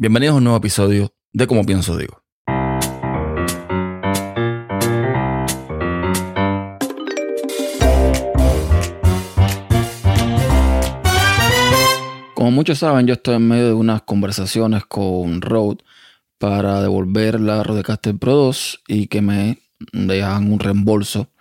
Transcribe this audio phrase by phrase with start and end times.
[0.00, 2.22] Bienvenidos a un nuevo episodio de Como Pienso Digo.
[12.32, 15.82] Como muchos saben, yo estoy en medio de unas conversaciones con Rode
[16.38, 19.58] para devolver la Rodecaster Pro 2 y que me
[19.92, 21.32] dejan un reembolso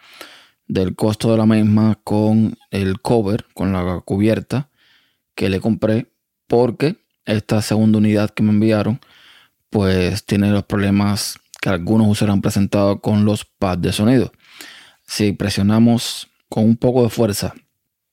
[0.67, 4.71] del costo de la misma con el cover, con la cubierta
[5.35, 6.11] que le compré
[6.47, 8.99] porque esta segunda unidad que me enviaron,
[9.69, 14.31] pues tiene los problemas que algunos usuarios han presentado con los pads de sonido.
[15.05, 17.53] Si presionamos con un poco de fuerza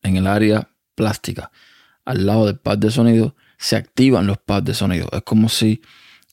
[0.02, 1.50] en el área plástica
[2.04, 5.08] al lado del pad de sonido, se activan los pads de sonido.
[5.12, 5.80] Es como si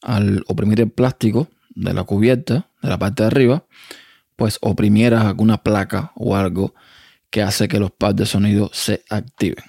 [0.01, 3.65] al oprimir el plástico de la cubierta, de la parte de arriba,
[4.35, 6.73] pues oprimieras alguna placa o algo
[7.29, 9.63] que hace que los pads de sonido se activen.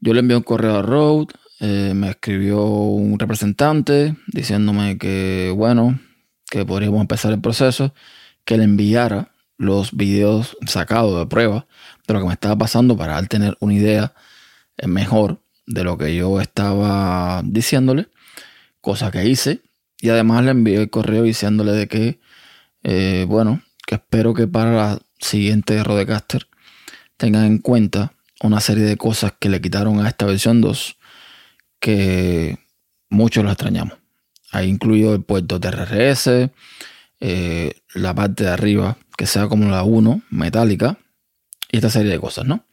[0.00, 1.32] Yo le envié un correo a Rode,
[1.64, 6.00] eh, me escribió un representante diciéndome que, bueno,
[6.50, 7.94] que podríamos empezar el proceso,
[8.44, 11.68] que le enviara los videos sacados de prueba
[12.08, 14.12] de lo que me estaba pasando para él tener una idea
[14.76, 18.08] eh, mejor de lo que yo estaba diciéndole,
[18.80, 19.60] cosa que hice.
[20.00, 22.18] Y además le envié el correo diciéndole de que,
[22.82, 26.48] eh, bueno, que espero que para la siguiente Rodecaster
[27.16, 30.96] tengan en cuenta una serie de cosas que le quitaron a esta versión 2
[31.82, 32.58] que
[33.10, 33.98] muchos lo extrañamos.
[34.52, 36.50] Ahí incluido el puerto TRRS,
[37.20, 40.98] eh, la parte de arriba que sea como la 1, metálica,
[41.70, 42.64] y esta serie de cosas, ¿no?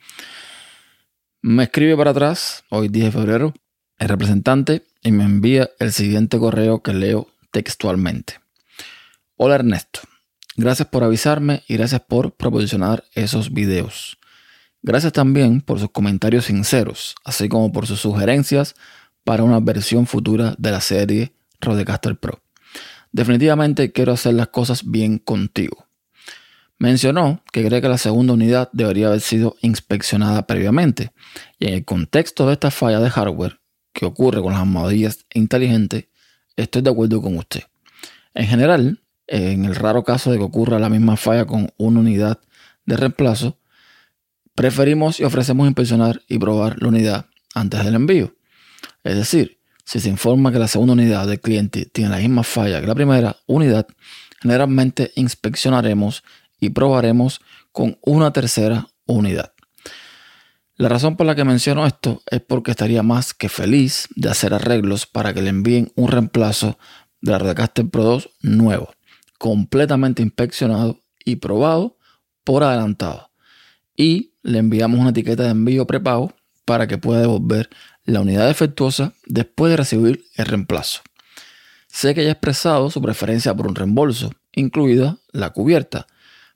[1.42, 3.54] Me escribe para atrás, hoy 10 de febrero,
[3.98, 8.40] el representante y me envía el siguiente correo que leo textualmente.
[9.38, 10.02] Hola Ernesto,
[10.56, 14.19] gracias por avisarme y gracias por proporcionar esos videos.
[14.82, 18.76] Gracias también por sus comentarios sinceros, así como por sus sugerencias
[19.26, 22.42] para una versión futura de la serie Rodecaster Pro.
[23.12, 25.88] Definitivamente quiero hacer las cosas bien contigo.
[26.78, 31.12] Mencionó que cree que la segunda unidad debería haber sido inspeccionada previamente,
[31.60, 33.60] y en el contexto de esta falla de hardware
[33.92, 36.06] que ocurre con las almohadillas inteligentes,
[36.56, 37.64] estoy de acuerdo con usted.
[38.34, 42.40] En general, en el raro caso de que ocurra la misma falla con una unidad
[42.86, 43.59] de reemplazo,
[44.60, 47.26] preferimos y ofrecemos inspeccionar y probar la unidad
[47.56, 48.36] antes del envío.
[49.06, 52.82] Es decir, si se informa que la segunda unidad del cliente tiene la misma falla
[52.82, 53.88] que la primera unidad,
[54.42, 56.26] generalmente inspeccionaremos
[56.60, 57.40] y probaremos
[57.72, 59.54] con una tercera unidad.
[60.76, 64.54] La razón por la que menciono esto es porque estaría más que feliz de hacer
[64.54, 66.78] arreglos para que le envíen un reemplazo
[67.22, 68.94] de la Rodecaster Pro 2 nuevo,
[69.38, 71.98] completamente inspeccionado y probado
[72.44, 73.29] por adelantado.
[74.00, 76.32] Y le enviamos una etiqueta de envío prepago
[76.64, 77.70] para que pueda devolver
[78.06, 81.02] la unidad defectuosa después de recibir el reemplazo.
[81.90, 86.08] Sé que haya expresado su preferencia por un reembolso, incluida la cubierta,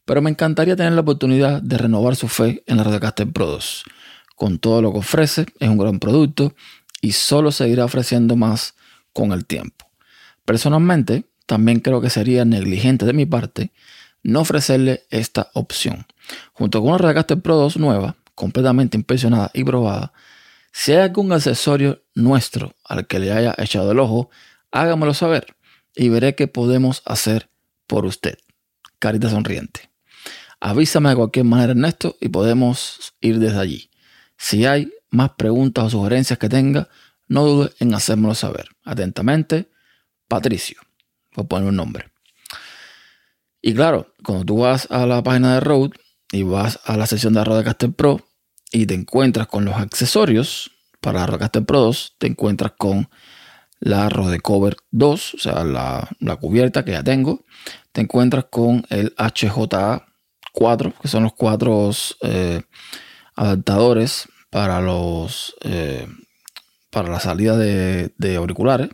[0.05, 3.83] pero me encantaría tener la oportunidad de renovar su fe en la Rodecaster Pro 2.
[4.37, 6.55] Con todo lo que ofrece, es un gran producto
[7.01, 8.75] y solo seguirá ofreciendo más
[9.11, 9.85] con el tiempo.
[10.45, 13.73] Personalmente, también creo que sería negligente de mi parte
[14.23, 16.05] no ofrecerle esta opción.
[16.53, 20.13] Junto con una Rodecaster Pro 2 nueva, completamente inspeccionada y probada,
[20.71, 24.31] si hay algún accesorio nuestro al que le haya echado el ojo,
[24.71, 25.55] hágamelo saber
[25.95, 27.49] y veré qué podemos hacer
[27.85, 28.37] por usted.
[28.97, 29.89] Carita sonriente.
[30.59, 33.89] Avísame de cualquier manera, Ernesto, y podemos ir desde allí.
[34.37, 36.87] Si hay más preguntas o sugerencias que tenga,
[37.27, 38.69] no dude en hacérmelo saber.
[38.83, 39.69] Atentamente,
[40.27, 40.81] Patricio.
[41.35, 42.12] Voy a poner un nombre.
[43.65, 45.91] Y claro, cuando tú vas a la página de Rode
[46.33, 48.19] y vas a la sección de Rodecaster Pro,
[48.73, 53.09] y te encuentras con los accesorios para Rodecaster Pro 2, te encuentras con
[53.79, 56.09] la Rode Cover 2, o sea, la,
[56.41, 57.45] cubierta que ya tengo.
[57.93, 60.07] Te encuentras con el HJA
[60.51, 61.89] 4, que son los cuatro
[62.21, 62.63] eh,
[63.35, 66.05] adaptadores para los eh,
[66.89, 68.89] para la salida de, de, auriculares.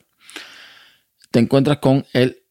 [1.32, 2.44] Te encuentras con el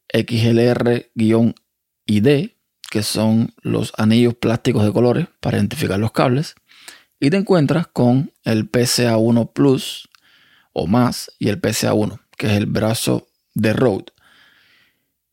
[2.09, 2.51] XLR-ID,
[2.91, 6.55] que son los anillos plásticos de colores para identificar los cables
[7.21, 10.09] y te encuentras con el PCA1 Plus
[10.73, 14.07] o más y el PCA1, que es el brazo de Rode.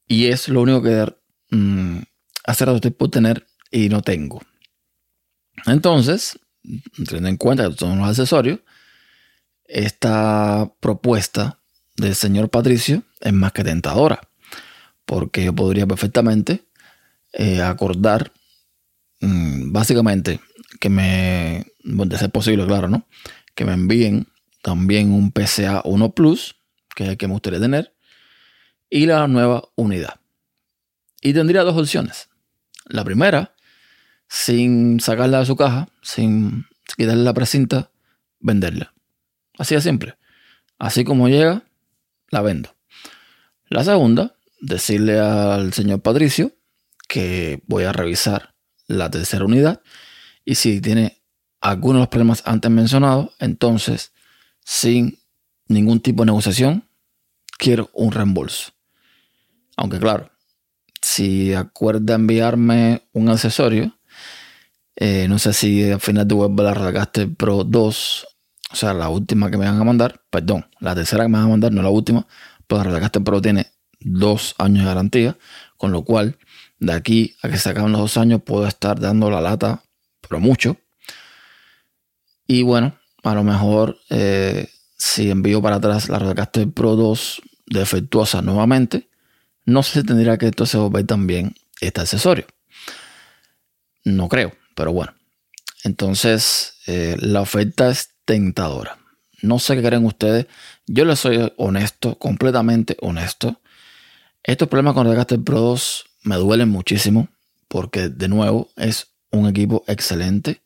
[0.08, 1.16] Y es lo único que
[1.52, 2.00] mm,
[2.46, 4.42] hace rato tener y no tengo.
[5.66, 6.40] Entonces,
[6.96, 8.60] teniendo en cuenta que son los accesorios,
[9.66, 11.60] esta propuesta
[11.96, 14.22] del señor Patricio es más que tentadora,
[15.06, 16.66] porque yo podría perfectamente
[17.34, 18.32] eh, acordar
[19.22, 20.40] mm, básicamente
[20.80, 23.08] que me, de ser posible, claro, ¿no?
[23.54, 24.28] Que me envíen
[24.62, 26.56] también un PCA 1 Plus,
[26.96, 27.94] que es el que me gustaría tener,
[28.90, 30.20] y la nueva unidad.
[31.22, 32.30] Y tendría dos opciones.
[32.86, 33.56] La primera,
[34.28, 36.66] sin sacarla de su caja, sin
[36.98, 37.92] quitarle la precinta,
[38.40, 38.94] venderla.
[39.58, 40.18] Así de simple.
[40.78, 41.64] Así como llega,
[42.30, 42.76] la vendo.
[43.68, 46.54] La segunda, decirle al señor Patricio
[47.08, 48.56] que voy a revisar
[48.88, 49.82] la tercera unidad
[50.44, 51.22] y si tiene
[51.62, 54.12] algunos de los problemas antes mencionados, entonces
[54.64, 55.20] sin
[55.68, 56.88] ningún tipo de negociación,
[57.58, 58.72] quiero un reembolso.
[59.78, 60.32] Aunque claro,
[61.02, 63.98] si acuerda enviarme un accesorio,
[64.96, 68.28] eh, no sé si al final de web la Rodecaster Pro 2,
[68.72, 71.48] o sea, la última que me van a mandar, perdón, la tercera que me van
[71.48, 72.26] a mandar, no la última,
[72.68, 73.68] pues la Rodecaster Pro tiene
[74.06, 75.38] dos años de garantía,
[75.78, 76.38] con lo cual
[76.80, 79.84] de aquí a que se acaben los dos años puedo estar dando la lata,
[80.22, 80.78] pero mucho.
[82.48, 88.42] Y bueno, a lo mejor eh, si envío para atrás la Rodecaster Pro 2 defectuosa
[88.42, 89.10] nuevamente,
[89.66, 92.46] no sé si tendría que entonces volver también este accesorio.
[94.04, 95.14] No creo, pero bueno.
[95.84, 99.00] Entonces, eh, la oferta es tentadora.
[99.42, 100.46] No sé qué creen ustedes.
[100.86, 103.60] Yo les soy honesto, completamente honesto.
[104.46, 107.30] Estos problemas con Rodecaster Pro 2 me duelen muchísimo
[107.68, 110.62] porque, de nuevo, es un equipo excelente.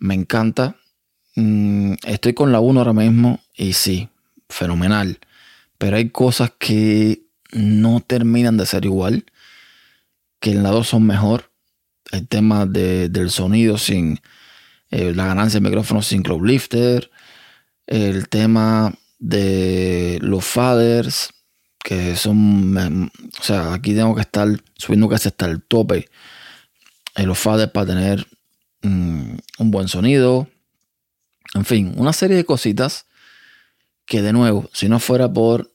[0.00, 0.74] Me encanta.
[1.36, 4.08] Mm, estoy con la 1 ahora mismo y sí,
[4.48, 5.20] fenomenal.
[5.78, 7.22] Pero hay cosas que
[7.52, 9.24] no terminan de ser igual,
[10.40, 11.52] que en la 2 son mejor.
[12.10, 14.18] El tema del sonido sin
[14.90, 17.08] eh, la ganancia del micrófono sin club lifter,
[17.86, 21.30] el tema de los faders,
[21.82, 23.10] que son,
[23.40, 26.08] o sea, aquí tengo que estar subiendo casi hasta el tope
[27.16, 28.26] en los faders para tener
[28.82, 30.48] mm, un buen sonido.
[31.54, 33.06] En fin, una serie de cositas
[34.06, 35.72] que de nuevo, si no fuera por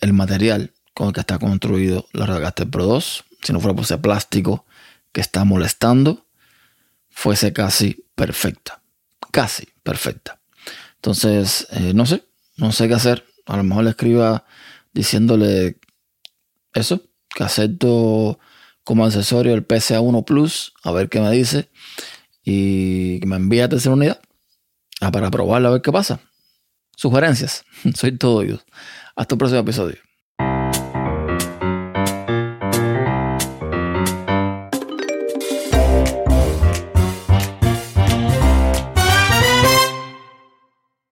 [0.00, 3.84] el material con el que está construido la Rodecaster Pro 2, si no fuera por
[3.84, 4.64] ese plástico
[5.12, 6.26] que está molestando,
[7.10, 8.80] fuese casi perfecta.
[9.30, 10.40] Casi perfecta.
[10.96, 12.24] Entonces, eh, no sé,
[12.56, 13.26] no sé qué hacer.
[13.46, 14.44] A lo mejor le escriba
[14.94, 15.78] diciéndole
[16.72, 17.02] eso,
[17.34, 18.38] que acepto
[18.84, 21.68] como accesorio el PSA1 Plus, a ver qué me dice,
[22.42, 24.20] y que me envíe a tercera unidad
[25.12, 26.20] para probarlo a ver qué pasa.
[26.96, 27.64] Sugerencias,
[27.94, 28.60] soy todo oído.
[29.16, 29.96] Hasta el próximo episodio.